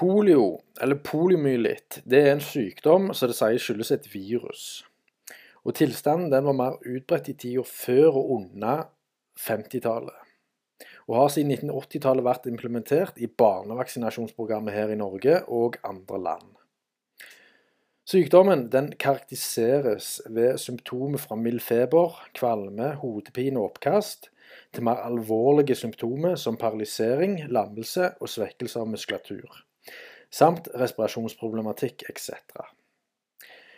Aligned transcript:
Polio, 0.00 0.62
eller 0.80 0.96
poliomyelitt, 1.04 1.98
det 2.08 2.22
er 2.24 2.30
en 2.32 2.40
sykdom 2.40 3.10
som 3.12 3.28
det 3.28 3.34
sies 3.36 3.66
skyldes 3.66 3.90
et 3.92 4.06
virus. 4.08 4.62
Og 5.60 5.76
Tilstanden 5.76 6.30
den 6.32 6.46
var 6.46 6.56
mer 6.56 6.78
utbredt 6.88 7.28
i 7.28 7.34
tida 7.36 7.66
før 7.68 8.16
og 8.22 8.30
under 8.38 8.86
50-tallet. 9.36 10.16
Og 11.04 11.18
har 11.18 11.28
siden 11.34 11.52
1980-tallet 11.52 12.24
vært 12.24 12.48
implementert 12.48 13.20
i 13.20 13.28
barnevaksinasjonsprogrammet 13.28 14.72
her 14.72 14.94
i 14.94 14.96
Norge 14.96 15.42
og 15.52 15.76
andre 15.84 16.24
land. 16.30 16.50
Sykdommen 18.08 18.70
den 18.72 18.94
karakteriseres 18.96 20.14
ved 20.32 20.56
symptomer 20.64 21.20
fra 21.20 21.36
mild 21.36 21.60
feber, 21.60 22.16
kvalme, 22.32 22.94
hodepine 23.04 23.60
og 23.60 23.74
oppkast, 23.74 24.32
til 24.72 24.88
mer 24.88 25.04
alvorlige 25.04 25.76
symptomer 25.76 26.40
som 26.40 26.56
paralysering, 26.56 27.42
lammelse 27.52 28.14
og 28.16 28.32
svekkelse 28.32 28.80
av 28.80 28.96
muskulatur 28.96 29.66
samt 30.30 30.68
respirasjonsproblematikk 30.74 32.04
etc. 32.08 32.30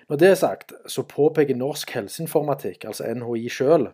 Når 0.09 0.17
det 0.17 0.29
er 0.29 0.35
sagt, 0.35 0.73
så 0.87 1.03
påpeker 1.09 1.57
Norsk 1.57 1.91
helseinformatikk, 1.95 2.85
altså 2.85 3.07
NHI 3.15 3.49
sjøl, 3.49 3.87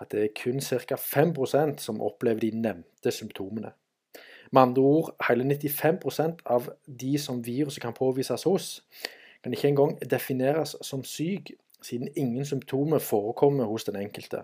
at 0.00 0.12
det 0.12 0.24
er 0.24 0.32
kun 0.42 0.60
ca. 0.60 0.96
5% 0.96 1.78
som 1.78 2.00
opplever 2.02 2.40
de 2.40 2.50
nevnte 2.50 3.12
symptomene. 3.14 3.72
Med 4.52 4.62
andre 4.62 4.82
ord, 4.82 5.14
hele 5.28 5.44
95% 5.44 6.42
av 6.46 6.70
de 7.00 7.18
som 7.18 7.46
viruset 7.46 7.82
kan 7.82 7.94
påvises 7.94 8.42
hos, 8.42 8.82
kan 9.44 9.54
ikke 9.54 9.68
engang 9.68 9.98
defineres 10.10 10.74
som 10.82 11.04
syk, 11.04 11.52
siden 11.82 12.08
ingen 12.16 12.44
symptomer 12.44 12.98
forekommer 12.98 13.64
hos 13.64 13.84
den 13.84 13.96
enkelte. 13.96 14.42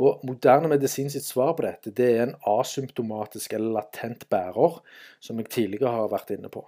Og 0.00 0.24
Moderne 0.24 0.70
medisin 0.72 1.10
sitt 1.12 1.26
svar 1.28 1.52
på 1.56 1.66
dette 1.66 1.92
det 1.92 2.10
er 2.16 2.22
en 2.24 2.36
asymptomatisk 2.48 3.52
eller 3.56 3.74
latent 3.80 4.28
bærer, 4.32 4.78
som 5.20 5.40
jeg 5.40 5.52
tidligere 5.52 5.92
har 5.92 6.12
vært 6.12 6.32
inne 6.36 6.48
på. 6.52 6.64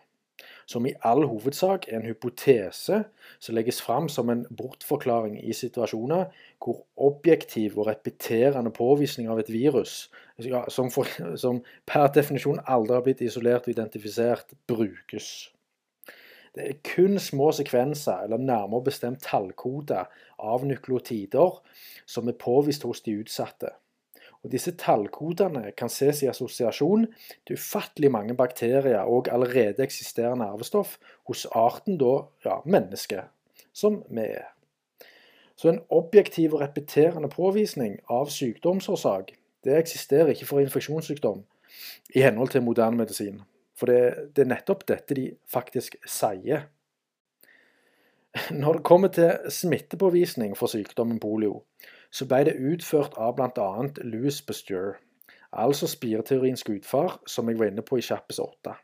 Som 0.66 0.86
i 0.86 0.94
all 1.06 1.25
hovedsak 1.27 1.88
er 1.88 1.98
en 1.98 2.06
hypotese 2.06 3.03
som 3.42 3.56
legges 3.56 3.80
fram 3.83 4.08
som 4.12 4.30
en 4.33 4.44
bortforklaring 4.56 5.38
i 5.42 5.55
situasjoner 5.56 6.28
hvor 6.62 6.83
objektiv 7.08 7.78
og 7.78 7.88
repeterende 7.91 8.72
påvisning 8.75 9.30
av 9.33 9.42
et 9.42 9.50
virus, 9.53 10.06
som, 10.69 10.91
for, 10.94 11.08
som 11.41 11.62
per 11.88 12.08
definisjon 12.14 12.62
aldri 12.66 12.98
har 12.98 13.06
blitt 13.06 13.25
isolert 13.27 13.66
og 13.66 13.75
identifisert, 13.75 14.55
brukes. 14.70 15.33
Det 16.55 16.64
er 16.69 16.81
kun 16.84 17.19
små 17.19 17.53
sekvenser, 17.56 18.25
eller 18.27 18.36
nærmere 18.36 18.84
bestemt 18.84 19.22
tallkoder, 19.25 20.11
av 20.39 20.64
nukleotider 20.67 21.62
som 22.06 22.28
er 22.28 22.36
påvist 22.36 22.83
hos 22.84 23.00
de 23.00 23.14
utsatte. 23.22 23.70
Og 24.42 24.50
Disse 24.50 24.72
tallkodene 24.75 25.70
kan 25.78 25.91
ses 25.92 26.22
i 26.22 26.28
assosiasjon 26.31 27.06
til 27.47 27.59
ufattelig 27.59 28.11
mange 28.11 28.34
bakterier 28.34 29.06
og 29.06 29.31
allerede 29.31 29.84
eksisterende 29.84 30.48
arvestoff 30.50 30.97
hos 31.31 31.47
arten 31.47 31.98
da, 32.00 32.25
ja, 32.44 32.59
menneske, 32.66 33.22
som 33.72 34.03
vi 34.11 34.27
er. 34.27 34.50
Så 35.56 35.70
en 35.70 35.81
objektiv 35.94 36.56
og 36.56 36.61
repeterende 36.64 37.31
påvisning 37.31 38.00
av 38.11 38.33
sykdomsårsak 38.34 39.31
det 39.64 39.78
eksisterer 39.78 40.34
ikke 40.34 40.48
for 40.48 40.61
infeksjonssykdom 40.61 41.44
i 42.19 42.25
henhold 42.25 42.50
til 42.50 42.66
moderne 42.66 42.98
medisin. 42.98 43.41
For 43.83 43.91
det, 43.91 44.28
det, 44.36 44.44
er 44.44 44.52
nettopp 44.52 44.84
dette 44.86 45.14
de 45.19 45.25
faktisk 45.50 45.97
sier. 46.06 46.69
Når 48.55 48.78
det 48.78 48.84
kommer 48.86 49.11
til 49.11 49.50
smittepåvisning 49.50 50.55
for 50.55 50.70
sykdommen 50.70 51.19
polio, 51.19 51.64
så 52.14 52.28
ble 52.30 52.44
det 52.47 52.60
utført 52.62 53.19
av 53.19 53.34
bl.a. 53.41 53.66
Louis 54.06 54.38
Pasteur, 54.47 55.00
altså 55.50 55.91
spireteoriens 55.91 56.62
gudfar, 56.62 57.19
som 57.27 57.50
jeg 57.50 57.58
var 57.58 57.72
inne 57.72 57.83
på 57.83 57.98
i 57.98 58.06
Kjappes 58.06 58.38
8. 58.38 58.77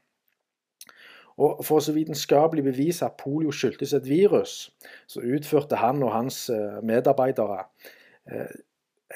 Og 1.39 1.63
For 1.63 1.79
å 1.79 1.87
så 1.87 1.95
vitenskapelig 1.95 2.67
bevise 2.67 3.07
at 3.07 3.21
polio 3.23 3.55
skyldtes 3.55 3.95
et 3.95 4.11
virus, 4.11 4.57
så 5.07 5.23
utførte 5.23 5.79
han 5.79 6.03
og 6.03 6.11
hans 6.11 6.49
eh, 6.51 6.81
medarbeidere 6.83 7.61
eh, 8.27 8.51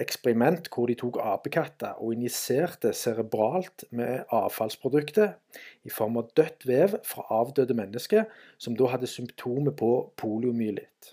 eksperiment 0.00 0.70
hvor 0.72 0.88
de 0.88 0.97
tok 0.97 1.19
apekatter 1.20 1.98
og 2.00 2.14
injiserte 2.14 2.94
cerebralt 2.97 3.84
med 3.92 4.25
avfallsproduktet 4.32 5.58
i 5.84 5.92
form 5.92 6.16
av 6.22 6.30
dødt 6.36 6.64
vev 6.69 6.97
fra 7.04 7.26
avdøde 7.42 7.76
mennesker 7.76 8.25
som 8.56 8.76
da 8.78 8.88
hadde 8.94 9.10
symptomer 9.10 9.75
på 9.76 9.91
poliomyelitt. 10.16 11.12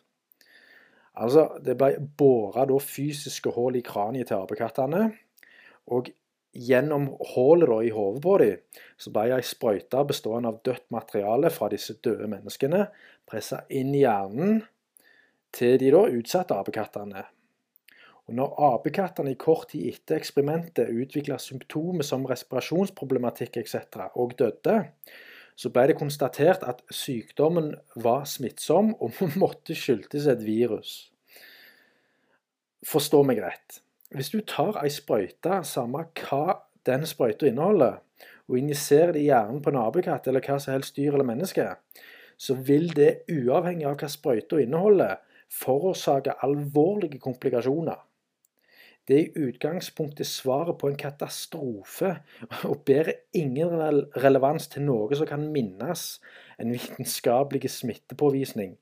Altså, 1.19 1.59
Det 1.61 1.75
ble 1.77 1.97
båra 2.17 2.65
fysiske 2.79 3.51
hull 3.51 3.75
i 3.75 3.81
kraniet 3.81 4.27
til 4.27 4.39
apekattene. 4.39 5.11
Og 5.87 6.11
gjennom 6.53 7.09
hullet 7.35 7.87
i 7.87 7.89
hodet 7.93 8.21
på 8.23 8.37
dem 8.41 8.57
så 8.97 9.11
ble 9.13 9.35
ei 9.35 9.45
sprøyte 9.45 10.05
bestående 10.07 10.49
av 10.49 10.61
dødt 10.65 10.87
materiale 10.91 11.49
fra 11.49 11.69
disse 11.69 11.93
døde 12.03 12.27
menneskene 12.27 12.87
pressa 13.29 13.63
inn 13.69 13.93
i 13.93 14.03
hjernen 14.05 14.63
til 15.53 15.77
de 15.81 15.91
da 15.91 16.05
utsatte 16.07 16.57
apekattene. 16.57 17.25
Og 18.29 18.35
når 18.37 18.51
apekattene 18.75 19.31
i 19.33 19.37
kort 19.41 19.71
tid 19.71 19.87
etter 19.89 20.19
eksperimentet 20.19 20.91
utvikla 20.93 21.39
symptomer 21.41 22.05
som 22.05 22.27
respirasjonsproblematikk 22.29 23.57
etc. 23.57 24.03
og 24.13 24.35
døde, 24.37 24.75
så 25.57 25.71
ble 25.73 25.87
det 25.89 25.95
konstatert 25.97 26.61
at 26.69 26.83
sykdommen 26.93 27.71
var 27.97 28.27
smittsom 28.29 28.93
og 29.01 29.17
måtte 29.41 29.73
skyldtes 29.73 30.27
et 30.29 30.43
virus. 30.45 30.91
Forstå 32.85 33.23
meg 33.25 33.41
rett. 33.41 33.79
Hvis 34.13 34.29
du 34.29 34.43
tar 34.45 34.77
ei 34.83 34.91
sprøyte, 34.93 35.63
samme 35.65 36.05
hva 36.21 36.59
den 36.85 37.07
sprøyta 37.09 37.49
inneholder, 37.49 37.97
og 38.45 38.59
injiserer 38.61 39.15
det 39.17 39.23
i 39.23 39.31
hjernen 39.31 39.63
på 39.65 39.73
en 39.73 39.81
apekatt 39.81 40.29
eller 40.29 40.45
hva 40.45 40.59
som 40.61 40.75
helst 40.75 40.95
dyr 40.97 41.17
eller 41.17 41.25
menneske, 41.25 41.65
så 42.37 42.55
vil 42.55 42.91
det, 42.93 43.25
uavhengig 43.29 43.89
av 43.89 43.97
hva 43.97 44.11
sprøyta 44.13 44.61
inneholder, 44.61 45.17
forårsake 45.49 46.37
alvorlige 46.45 47.17
komplikasjoner. 47.25 47.97
Det 49.09 49.17
er 49.17 49.25
i 49.25 49.47
utgangspunktet 49.49 50.27
svaret 50.29 50.77
på 50.77 50.87
en 50.87 50.97
katastrofe, 50.97 52.11
og 52.69 52.83
bærer 52.85 53.15
ingen 53.33 53.71
relevans 54.13 54.67
til 54.69 54.85
noe 54.85 55.17
som 55.17 55.25
kan 55.29 55.47
minnes 55.49 56.03
en 56.61 56.75
vitenskapelig 56.75 57.71
smittepåvisning, 57.73 58.75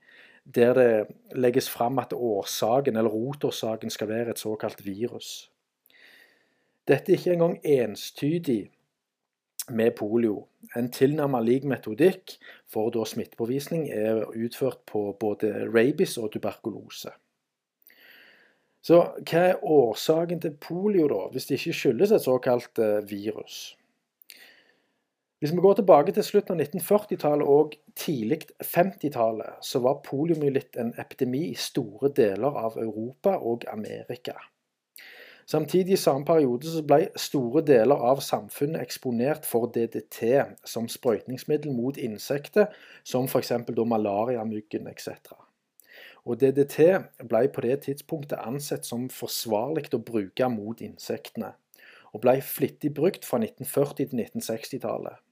der 0.44 0.74
det 0.76 0.90
legges 1.32 1.70
fram 1.72 2.00
at 2.04 2.14
årsaken 2.14 3.00
eller 3.00 3.10
rotårsaken 3.10 3.90
skal 3.90 4.10
være 4.12 4.36
et 4.36 4.40
såkalt 4.44 4.84
virus. 4.86 5.52
Dette 6.88 7.12
er 7.12 7.18
ikke 7.18 7.34
engang 7.34 7.60
enstydig 7.64 8.70
med 9.70 9.92
polio. 9.96 10.48
En 10.76 10.92
tilnærmet 10.92 11.46
lik 11.46 11.64
metodikk 11.68 12.36
for 12.68 12.92
da 12.92 13.04
smittepåvisning 13.08 13.88
er 13.92 14.26
utført 14.28 14.84
på 14.88 15.12
både 15.20 15.54
rabies 15.72 16.18
og 16.18 16.32
tuberkulose. 16.36 17.12
Så 18.86 19.02
hva 19.28 19.44
er 19.52 19.64
årsaken 19.64 20.42
til 20.44 20.56
polio, 20.62 21.08
da, 21.12 21.26
hvis 21.32 21.50
det 21.50 21.60
ikke 21.60 21.80
skyldes 21.80 22.14
et 22.16 22.24
såkalt 22.24 22.80
eh, 22.80 23.02
virus? 23.10 23.78
Hvis 25.40 25.52
vi 25.54 25.62
går 25.62 25.74
tilbake 25.78 26.12
til 26.12 26.26
slutten 26.26 26.56
av 26.56 26.64
1940-tallet 26.66 27.50
og 27.54 27.76
tidlig 27.96 28.40
50-tallet, 28.64 29.60
så 29.62 29.82
var 29.86 30.00
poliomyelitt 30.06 30.80
en 30.82 30.96
epidemi 30.98 31.44
i 31.52 31.58
store 31.62 32.10
deler 32.10 32.58
av 32.58 32.80
Europa 32.82 33.36
og 33.38 33.68
Amerika. 33.70 34.34
Samtidig 35.48 35.94
i 35.94 36.00
samme 36.02 36.26
periode 36.26 36.68
så 36.68 36.82
ble 36.84 37.06
store 37.16 37.62
deler 37.64 38.02
av 38.10 38.20
samfunnet 38.26 38.82
eksponert 38.82 39.46
for 39.48 39.70
DDT 39.72 40.42
som 40.68 40.90
sprøytningsmiddel 40.92 41.72
mot 41.72 41.98
insekter, 42.02 42.74
som 43.04 43.30
f.eks. 43.30 43.54
malariamyggen 43.78 44.90
etc. 44.92 45.38
Og 46.28 46.42
DDT 46.42 46.82
ble 47.32 47.46
på 47.56 47.64
det 47.64 47.78
tidspunktet 47.86 48.42
ansett 48.44 48.84
som 48.86 49.06
forsvarlig 49.08 49.88
å 49.96 50.04
bruke 50.04 50.50
mot 50.52 50.82
insektene, 50.84 51.54
og 52.12 52.26
ble 52.26 52.42
flittig 52.44 52.92
brukt 52.98 53.24
fra 53.24 53.40
1940- 53.40 53.96
til 54.02 54.20
1960-tallet. 54.26 55.24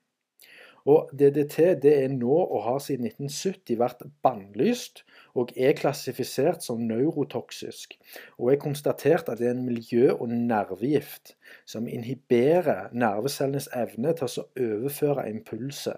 Og 0.86 1.10
DDT 1.18 1.58
det 1.82 1.92
er 2.04 2.12
nå, 2.14 2.30
og 2.32 2.60
har 2.62 2.78
siden 2.86 3.08
1970 3.10 3.80
vært 3.82 4.04
bannlyst, 4.24 5.02
og 5.34 5.50
er 5.58 5.74
klassifisert 5.76 6.62
som 6.64 6.84
neurotoksisk, 6.86 7.98
og 8.38 8.52
er 8.54 8.62
konstatert 8.62 9.32
at 9.34 9.42
det 9.42 9.50
er 9.50 9.56
en 9.56 9.66
miljø- 9.66 10.14
og 10.14 10.30
nervegift 10.30 11.34
som 11.66 11.90
inhiberer 11.90 12.94
nervecellenes 12.94 13.68
evne 13.74 14.14
til 14.14 14.30
å 14.30 14.46
overføre 14.68 15.26
impulser, 15.34 15.98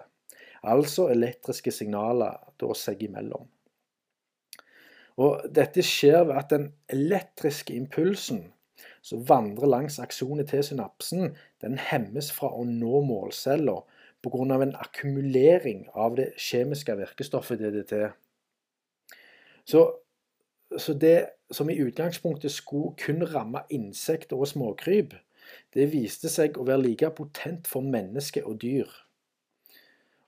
altså 0.64 1.10
elektriske 1.12 1.70
signaler 1.70 2.40
da 2.58 2.72
seg 2.74 3.04
imellom. 3.06 3.44
Og 5.18 5.42
Dette 5.54 5.82
skjer 5.82 6.22
ved 6.28 6.36
at 6.38 6.52
den 6.52 6.68
elektriske 6.94 7.74
impulsen 7.74 8.44
som 9.02 9.24
vandrer 9.28 9.66
langs 9.66 9.98
aksonet 9.98 10.50
til 10.52 10.62
synapsen, 10.64 11.32
den 11.62 11.78
hemmes 11.80 12.30
fra 12.34 12.50
å 12.54 12.64
nå 12.66 13.00
målcella 13.06 13.80
pga. 14.22 14.62
en 14.62 14.76
akkumulering 14.76 15.88
av 15.94 16.16
det 16.16 16.32
kjemiske 16.36 16.96
virkestoffet 16.96 17.58
DDT. 17.58 18.12
Så, 19.64 19.84
så 20.76 20.94
det 20.94 21.30
som 21.50 21.70
i 21.70 21.78
utgangspunktet 21.80 22.52
skulle 22.52 22.94
kun 22.96 23.22
ramme 23.34 23.62
insekter 23.70 24.36
og 24.36 24.48
småkryp, 24.48 25.14
det 25.74 25.92
viste 25.92 26.28
seg 26.28 26.58
å 26.58 26.66
være 26.68 26.82
like 26.82 27.10
potent 27.10 27.66
for 27.66 27.80
mennesker 27.80 28.46
og 28.46 28.60
dyr. 28.62 28.88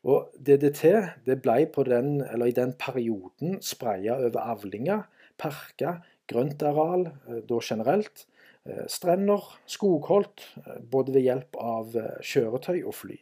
Og 0.09 0.31
DDT 0.41 0.83
det 1.27 1.41
ble 1.45 1.67
den, 1.85 2.21
i 2.25 2.53
den 2.57 2.73
perioden 2.73 3.59
spraya 3.61 4.17
over 4.17 4.41
avlinger, 4.41 5.03
parker, 5.39 6.01
grøntareal 6.31 7.09
eh, 7.29 7.43
da 7.49 7.59
generelt, 7.63 8.27
eh, 8.65 8.87
strender, 8.89 9.59
skogholt, 9.67 10.47
eh, 10.67 10.81
både 10.91 11.15
ved 11.15 11.27
hjelp 11.27 11.57
av 11.61 11.99
kjøretøy 12.23 12.83
og 12.85 12.95
fly. 12.95 13.19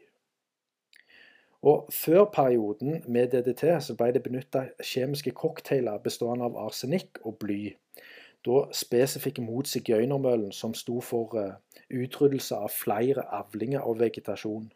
Og 1.66 1.88
Før 1.90 2.24
perioden 2.30 3.02
med 3.08 3.32
DDT 3.32 3.64
så 3.82 3.96
ble 3.98 4.12
det 4.14 4.22
benytta 4.22 4.68
kjemiske 4.78 5.32
cocktailer 5.34 5.98
bestående 5.98 6.46
av 6.46 6.58
arsenikk 6.68 7.18
og 7.24 7.40
bly. 7.42 7.74
Da 8.46 8.60
spesifikke 8.70 9.42
mot 9.42 9.66
sigøynermøllen, 9.66 10.52
som 10.54 10.74
sto 10.78 11.00
for 11.02 11.34
utryddelse 11.90 12.54
av 12.54 12.70
flere 12.70 13.26
avlinger 13.34 13.82
og 13.82 13.98
vegetasjon. 13.98 14.70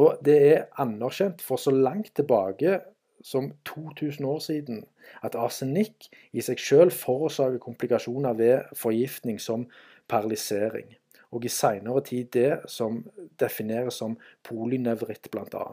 Og 0.00 0.18
det 0.24 0.38
er 0.48 0.64
anerkjent 0.80 1.42
for 1.44 1.60
så 1.60 1.72
langt 1.74 2.14
tilbake 2.16 2.78
som 3.22 3.52
2000 3.68 4.26
år 4.26 4.38
siden 4.38 4.84
at 5.22 5.36
arsenikk 5.38 6.08
i 6.32 6.42
seg 6.42 6.60
selv 6.60 6.94
forårsaker 6.96 7.60
komplikasjoner 7.62 8.34
ved 8.38 8.72
forgiftning 8.78 9.40
som 9.40 9.66
paralysering, 10.08 10.94
og 11.30 11.44
i 11.44 11.52
seinere 11.52 12.02
tid 12.04 12.32
det 12.34 12.52
som 12.68 13.02
defineres 13.40 14.00
som 14.02 14.16
polynevritt, 14.44 15.30
bl.a. 15.30 15.66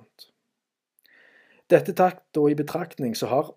Dette 1.69 1.93
tatt 1.93 2.37
og 2.41 2.51
i 2.51 2.57
betraktning 2.57 3.15
så 3.17 3.29
har 3.29 3.51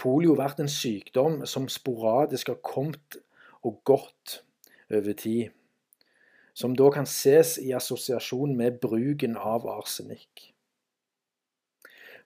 polio 0.00 0.36
vært 0.36 0.60
en 0.62 0.70
sykdom 0.70 1.42
som 1.48 1.68
sporadisk 1.72 2.52
har 2.52 2.60
kommet 2.64 3.20
og 3.64 3.80
gått 3.88 4.42
over 4.92 5.16
tid 5.16 5.52
som 6.58 6.74
da 6.74 6.90
kan 6.90 7.06
ses 7.06 7.56
i 7.62 7.72
assosiasjon 7.76 8.56
med 8.58 8.80
bruken 8.82 9.36
av 9.38 9.66
arsenikk. 9.70 10.48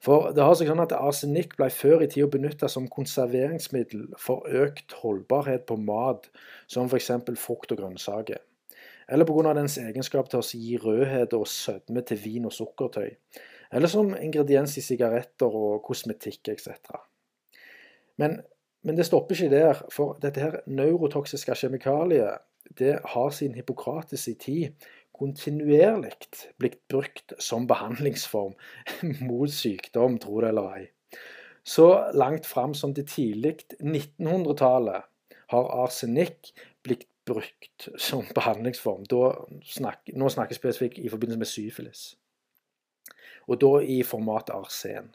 For 0.02 0.32
det 0.34 0.42
har 0.42 0.56
seg 0.58 0.66
sånn 0.66 0.82
at 0.82 0.94
Arsenikk 0.96 1.52
ble 1.54 1.68
før 1.70 2.00
i 2.02 2.08
tida 2.10 2.26
benytta 2.30 2.66
som 2.70 2.88
konserveringsmiddel 2.90 4.08
for 4.18 4.48
økt 4.50 4.96
holdbarhet 4.98 5.62
på 5.68 5.76
mat, 5.78 6.26
som 6.66 6.88
f.eks. 6.90 7.12
frukt 7.38 7.70
og 7.70 7.78
grønnsaker. 7.78 8.40
Eller 9.12 9.28
pga. 9.28 9.52
dens 9.54 9.78
egenskap 9.78 10.30
til 10.32 10.40
å 10.40 10.58
gi 10.64 10.78
rødhet 10.82 11.36
og 11.38 11.46
sødme 11.46 12.02
til 12.08 12.18
vin 12.18 12.48
og 12.50 12.54
sukkertøy. 12.56 13.12
Eller 13.72 13.88
som 13.88 14.10
ingrediens 14.18 14.74
i 14.76 14.82
sigaretter 14.82 15.54
og 15.54 15.84
kosmetikk 15.86 16.50
etc. 16.50 16.98
Men, 18.18 18.40
men 18.82 18.98
det 18.98 19.06
stopper 19.06 19.38
ikke 19.38 19.54
der, 19.54 19.84
for 19.94 20.18
dette 20.22 20.42
her 20.42 20.58
neurotoksiske 20.66 21.54
kjemikaliet 21.62 22.42
det 22.78 22.98
har 23.04 23.30
siden 23.30 23.54
Hippokrates 23.58 24.28
i 24.28 24.34
tid 24.38 24.88
kontinuerlig 25.22 26.12
blitt 26.58 26.80
brukt 26.90 27.34
som 27.38 27.66
behandlingsform 27.70 28.54
mot 29.28 29.52
sykdom, 29.52 30.18
tro 30.18 30.40
det 30.42 30.50
eller 30.50 30.76
ei. 30.78 30.84
Så 31.62 31.86
langt 32.18 32.46
fram 32.48 32.74
som 32.74 32.94
til 32.94 33.06
tidlig 33.06 33.54
1900-tallet 33.78 35.06
har 35.52 35.72
arsenikk 35.84 36.50
blitt 36.82 37.06
brukt 37.28 37.86
som 38.02 38.26
behandlingsform. 38.34 39.04
Snak, 39.62 40.10
nå 40.10 40.30
snakker 40.32 40.56
jeg 40.56 40.62
spesifikt 40.62 40.98
i 40.98 41.12
forbindelse 41.12 41.38
med 41.38 41.50
syfilis. 41.50 42.04
Og 43.46 43.60
da 43.62 43.76
i 43.82 44.02
format 44.06 44.50
arsen. 44.54 45.12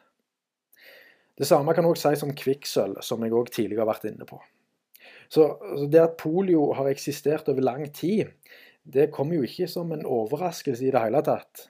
Det 1.38 1.47
samme 1.47 1.75
kan 1.75 1.85
også 1.85 2.09
sies 2.09 2.23
om 2.25 2.33
kvikksølv, 2.35 3.01
som 3.05 3.23
jeg 3.23 3.35
òg 3.35 3.51
tidligere 3.51 3.83
har 3.83 3.91
vært 3.91 4.07
inne 4.09 4.25
på. 4.29 4.39
Så, 5.29 5.47
så 5.59 5.88
det 5.91 6.03
at 6.03 6.18
polio 6.19 6.71
har 6.74 6.89
eksistert 6.91 7.50
over 7.51 7.62
lang 7.62 7.88
tid, 7.94 8.31
det 8.88 9.12
kommer 9.12 9.35
jo 9.35 9.47
ikke 9.47 9.68
som 9.68 9.91
en 9.91 10.06
overraskelse 10.06 10.88
i 10.88 10.91
det 10.94 11.01
hele 11.03 11.21
tatt. 11.25 11.68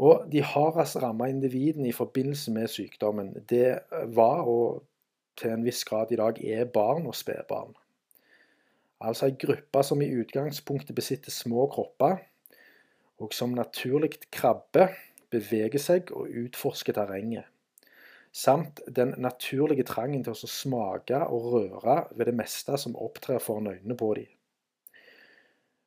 Og 0.00 0.24
de 0.32 0.42
hardest 0.42 0.96
ramma 1.02 1.28
individene 1.30 1.88
i 1.88 1.94
forbindelse 1.94 2.52
med 2.52 2.72
sykdommen, 2.72 3.34
det 3.50 3.78
var, 4.16 4.42
og 4.42 4.82
til 5.38 5.54
en 5.54 5.64
viss 5.66 5.84
grad 5.84 6.10
i 6.10 6.18
dag 6.18 6.40
er, 6.44 6.64
barn 6.64 7.06
og 7.06 7.14
spedbarn. 7.14 7.74
Altså 9.04 9.28
ei 9.28 9.36
gruppe 9.38 9.82
som 9.84 10.02
i 10.02 10.10
utgangspunktet 10.16 10.96
besitter 10.96 11.30
små 11.34 11.66
kropper, 11.70 12.22
og 13.20 13.34
som 13.34 13.54
naturlig 13.54 14.16
krabber, 14.32 14.96
beveger 15.30 15.82
seg 15.82 16.10
og 16.14 16.30
utforsker 16.30 16.94
terrenget 16.94 17.46
samt 18.34 18.80
den 18.96 19.14
naturlige 19.22 19.86
trangen 19.86 20.24
til 20.26 20.34
å 20.34 20.50
smake 20.50 21.20
og 21.30 21.50
røre 21.52 21.98
ved 22.16 22.26
det 22.26 22.34
meste 22.34 22.78
som 22.80 22.96
opptrer 22.98 23.38
foran 23.42 23.70
øynene 23.70 23.96
på 23.98 24.10
dem. 24.18 24.30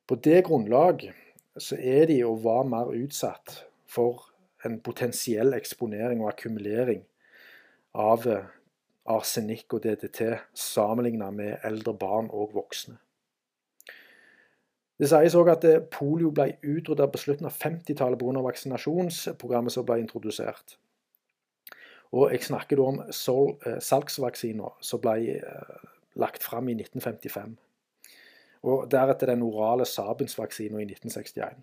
På 0.08 0.16
det 0.16 0.46
grunnlag 0.46 1.04
så 1.60 1.76
er 1.76 2.06
de 2.08 2.22
og 2.24 2.40
var 2.46 2.64
mer 2.64 2.94
utsatt 2.96 3.66
for 3.88 4.30
en 4.64 4.78
potensiell 4.80 5.52
eksponering 5.58 6.22
og 6.22 6.32
akkumulering 6.32 7.04
av 7.98 8.24
arsenikk 9.08 9.76
og 9.76 9.84
DDT 9.84 10.22
sammenlignet 10.56 11.36
med 11.36 11.68
eldre 11.68 11.94
barn 12.00 12.32
og 12.32 12.56
voksne. 12.56 12.96
Det 14.98 15.06
sies 15.12 15.36
òg 15.38 15.52
at 15.52 15.64
polio 15.94 16.32
ble 16.34 16.56
utrydda 16.64 17.06
på 17.12 17.20
slutten 17.22 17.46
av 17.46 17.54
50-tallet 17.54 18.18
pga. 18.18 18.40
vaksinasjonsprogrammet 18.48 19.76
som 19.76 19.86
ble 19.86 20.00
introdusert. 20.02 20.78
Og 22.12 22.32
jeg 22.32 22.44
snakker 22.44 22.76
da 22.78 22.82
om 22.88 23.00
eh, 23.04 23.80
salgsvaksiner 23.84 24.76
som 24.84 25.00
ble 25.04 25.16
eh, 25.36 25.88
lagt 26.18 26.42
fram 26.42 26.68
i 26.68 26.72
1955. 26.78 27.56
Og 28.68 28.90
deretter 28.90 29.26
den 29.30 29.42
orale 29.46 29.86
Sabens-vaksina 29.86 30.80
i 30.80 30.88
1961. 30.88 31.60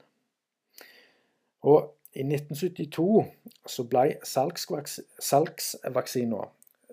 Og 1.65 1.79
i 2.15 2.23
1972 2.23 3.25
så 3.67 3.83
ble 3.89 4.15
salgsvaksina 4.23 6.41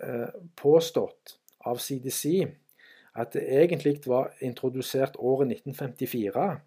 eh, 0.03 0.31
påstått 0.59 1.37
av 1.69 1.79
CDC 1.79 2.23
at 3.21 3.33
det 3.37 3.45
egentlig 3.53 4.01
var 4.09 4.33
introdusert 4.41 5.17
året 5.21 5.53
1954. 5.53 6.61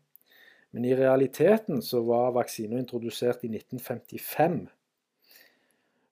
Men 0.71 0.85
i 0.85 0.95
realiteten 0.95 1.81
så 1.81 2.03
var 2.05 2.31
vaksina 2.35 2.77
introdusert 2.79 3.43
i 3.43 3.47
1955. 3.49 4.69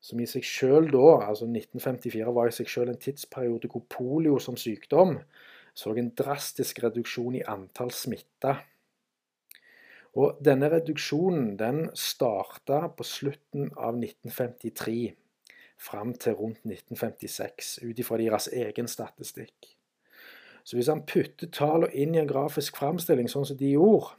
Som 0.03 0.19
i 0.19 0.27
seg 0.27 0.44
sjøl 0.44 0.89
da, 0.91 1.29
altså 1.29 1.47
1954 1.47 2.35
var 2.35 2.50
i 2.50 2.55
seg 2.55 2.67
sjøl 2.67 2.91
en 2.91 3.00
tidsperiode 3.00 3.69
hvor 3.71 3.85
polio 3.88 4.35
som 4.44 4.57
sykdom 4.59 5.17
så 5.73 5.94
en 5.97 6.11
drastisk 6.13 6.83
reduksjon 6.83 7.39
i 7.39 7.45
antall 7.50 7.91
smitta. 7.95 8.57
Og 10.13 10.38
denne 10.45 10.69
reduksjonen 10.69 11.55
den 11.57 11.88
starta 11.98 12.83
på 12.93 13.05
slutten 13.07 13.72
av 13.74 13.98
1953 13.98 15.13
fram 15.83 16.13
til 16.13 16.38
rundt 16.38 16.62
1956, 16.67 17.79
ut 17.83 18.00
ifra 18.00 18.19
deres 18.22 18.48
egen 18.53 18.88
statistikk. 18.88 19.72
Så 20.63 20.77
hvis 20.77 20.91
han 20.91 21.01
putter 21.10 21.50
tallene 21.51 21.89
inn 21.98 22.13
i 22.15 22.22
en 22.22 22.29
grafisk 22.29 22.77
framstilling, 22.79 23.27
sånn 23.27 23.48
som 23.50 23.57
de 23.60 23.74
gjorde, 23.74 24.13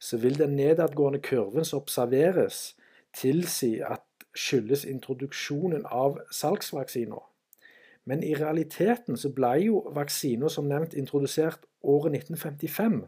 så 0.00 0.20
vil 0.20 0.36
den 0.38 0.54
nedadgående 0.56 1.22
kurven 1.24 1.66
som 1.66 1.80
observeres, 1.82 2.76
tilsi 3.16 3.80
at 3.82 4.04
skyldes 4.34 4.84
introduksjonen 4.84 5.86
av 5.86 6.18
salgsvaksiner. 6.30 7.22
Men 8.04 8.22
i 8.22 8.34
realiteten 8.34 9.16
så 9.16 9.30
ble 9.34 9.52
jo 9.66 9.82
vaksiner 9.94 10.48
som 10.48 10.68
nevnt 10.68 10.94
introdusert 10.94 11.66
året 11.82 12.14
1955. 12.16 13.02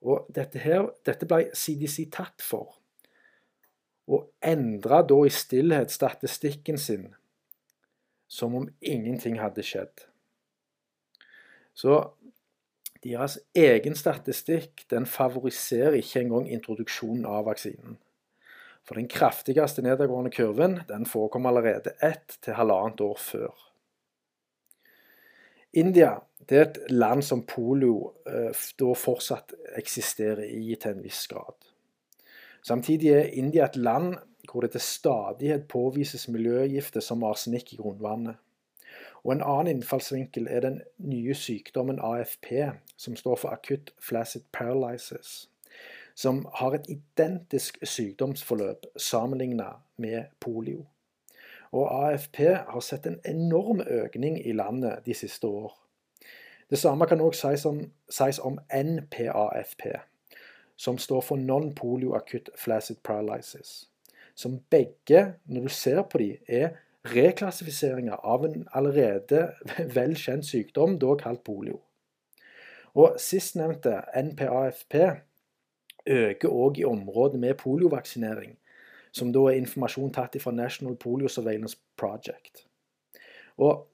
Og 0.00 0.26
dette, 0.34 0.58
her, 0.62 0.88
dette 1.06 1.26
ble 1.26 1.48
CDC 1.54 2.08
tatt 2.14 2.42
for. 2.42 2.78
Og 4.08 4.30
endra 4.42 5.02
da 5.02 5.18
i 5.26 5.32
stillhet 5.32 5.92
statistikken 5.92 6.78
sin 6.78 7.10
som 8.28 8.54
om 8.54 8.68
ingenting 8.80 9.38
hadde 9.40 9.64
skjedd. 9.64 10.04
Så 11.74 12.00
deres 13.04 13.38
egen 13.56 13.96
statistikk 13.96 14.84
den 14.90 15.06
favoriserer 15.06 15.96
ikke 16.00 16.20
engang 16.20 16.48
introduksjonen 16.50 17.24
av 17.26 17.46
vaksinen. 17.48 17.96
For 18.88 18.96
den 18.96 19.08
kraftigste 19.08 19.82
nedadgående 19.84 20.30
kurven 20.32 20.78
den 20.88 21.04
forekom 21.06 21.46
allerede 21.46 21.92
ett 22.00 22.38
til 22.40 22.56
halvannet 22.56 23.02
år 23.04 23.18
før. 23.20 23.50
India 25.76 26.14
er 26.48 26.62
et 26.62 26.78
land 26.88 27.20
som 27.22 27.42
polio 27.44 28.14
eh, 28.24 28.62
da 28.80 28.94
fortsatt 28.96 29.52
eksisterer 29.76 30.40
i 30.48 30.72
til 30.80 30.94
en 30.94 31.04
viss 31.04 31.26
grad. 31.28 31.68
Samtidig 32.64 33.12
er 33.12 33.28
India 33.36 33.66
et 33.66 33.76
land 33.76 34.14
hvor 34.48 34.64
det 34.64 34.72
til 34.72 34.80
stadighet 34.80 35.68
påvises 35.68 36.24
miljøgifter 36.32 37.04
som 37.04 37.28
arsenikk 37.28 37.74
i 37.74 37.80
grunnvannet. 37.82 38.40
Og 39.20 39.34
En 39.34 39.44
annen 39.44 39.74
innfallsvinkel 39.76 40.48
er 40.48 40.64
den 40.64 40.80
nye 40.96 41.34
sykdommen 41.34 42.00
AFP, 42.00 42.72
som 42.96 43.16
står 43.16 43.36
for 43.36 43.52
akutt 43.52 43.92
flaccid 44.00 44.48
paralysis 44.52 45.50
som 46.18 46.46
har 46.54 46.74
et 46.74 46.88
identisk 46.90 47.78
sykdomsforløp 47.86 48.86
sammenlignet 48.96 49.76
med 49.96 50.24
polio. 50.40 50.86
Og 51.72 52.08
AFP 52.08 52.38
har 52.48 52.80
sett 52.80 53.06
en 53.06 53.20
enorm 53.24 53.80
økning 53.86 54.40
i 54.46 54.52
landet 54.52 55.04
de 55.06 55.14
siste 55.14 55.46
år. 55.46 55.76
Det 56.70 56.78
samme 56.78 57.06
kan 57.06 57.20
også 57.20 57.52
sies 57.54 57.66
sies 58.10 58.38
om 58.38 58.58
NPAFP, 58.74 59.84
som 60.76 60.98
står 60.98 61.20
for 61.20 61.36
non-polio 61.36 62.16
acute 62.16 62.50
flaccid 62.58 62.96
paralysis. 63.04 63.88
Som 64.34 64.58
begge, 64.70 65.34
når 65.44 65.62
du 65.62 65.68
ser 65.68 66.02
på 66.02 66.18
de, 66.18 66.36
er 66.48 66.68
reklassifiseringer 67.14 68.18
av 68.24 68.44
en 68.44 68.66
allerede 68.74 69.52
vel 69.96 70.16
kjent 70.16 70.46
sykdom, 70.46 70.98
da 70.98 71.14
kalt 71.14 71.44
polio. 71.44 71.80
Og 72.94 73.20
Sistnevnte, 73.20 74.00
NPAFP, 74.16 74.94
øker 76.08 76.48
òg 76.48 76.78
i 76.78 76.84
området 76.84 77.40
med 77.40 77.54
poliovaksinering, 77.60 78.56
som 79.12 79.32
da 79.32 79.46
er 79.48 79.60
informasjon 79.60 80.12
tatt 80.14 80.36
fra 80.42 80.52
National 80.52 80.96
Polio 80.96 81.28
Surveillance 81.28 81.78
Project. 81.96 82.66
Og 83.56 83.86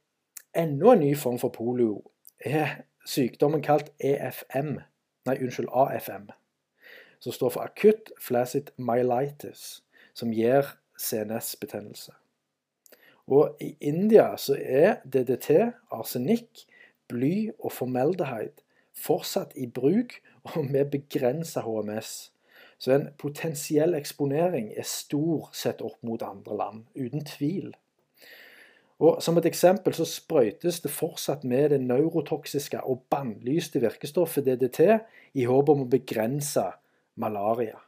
enda 0.56 0.92
en 0.92 1.00
ny 1.00 1.14
form 1.16 1.38
for 1.38 1.48
polio 1.54 2.02
er 2.40 2.84
sykdommen 3.06 3.62
kalt 3.62 3.92
EFM, 4.00 4.78
nei, 5.26 5.36
unnskyld, 5.40 5.70
AFM, 5.72 6.28
som 7.20 7.32
står 7.32 7.54
for 7.54 7.64
akutt 7.64 8.12
flaccid 8.20 8.74
myelitis, 8.76 9.82
som 10.14 10.32
gir 10.32 10.76
CNS-betennelse. 11.00 12.12
Og 13.26 13.56
i 13.64 13.72
India 13.80 14.34
så 14.36 14.56
er 14.60 15.00
DDT, 15.08 15.72
arsenikk, 15.92 16.66
bly 17.08 17.50
og 17.58 17.72
formeldeheid 17.72 18.63
fortsatt 18.94 19.56
i 19.56 19.66
bruk 19.66 20.18
og 20.54 20.64
med 20.70 20.92
begrensa 20.94 21.64
HMS. 21.66 22.30
Så 22.78 22.92
en 22.92 23.08
potensiell 23.18 23.94
eksponering 23.96 24.72
er 24.76 24.86
stor 24.88 25.48
sett 25.56 25.80
opp 25.84 26.02
mot 26.04 26.22
andre 26.26 26.58
land, 26.58 26.84
uten 26.94 27.24
tvil. 27.24 27.72
Og 29.02 29.22
Som 29.22 29.38
et 29.38 29.46
eksempel 29.46 29.94
så 29.96 30.06
sprøytes 30.06 30.80
det 30.84 30.92
fortsatt 30.92 31.44
med 31.44 31.70
det 31.70 31.80
neurotoksiske 31.82 32.82
og 32.84 33.06
bannlyste 33.10 33.82
virkestoffet 33.82 34.46
DDT 34.46 34.80
i 35.34 35.46
håp 35.50 35.72
om 35.72 35.82
å 35.84 35.90
begrense 35.90 36.66
malaria. 37.16 37.80